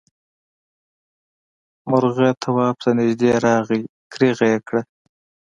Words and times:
مرغه 1.89 2.29
تواب 2.41 2.75
ته 2.83 2.89
نږدې 2.99 3.29
راغی 3.45 3.81
کريغه 4.13 4.45
یې 4.53 4.59
کړه. 4.67 4.81